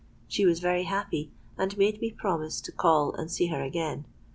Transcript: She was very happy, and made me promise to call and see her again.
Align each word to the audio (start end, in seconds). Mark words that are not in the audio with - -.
She 0.27 0.47
was 0.47 0.61
very 0.61 0.85
happy, 0.85 1.29
and 1.59 1.77
made 1.77 2.01
me 2.01 2.09
promise 2.09 2.59
to 2.61 2.71
call 2.71 3.13
and 3.13 3.29
see 3.29 3.49
her 3.49 3.61
again. 3.61 4.05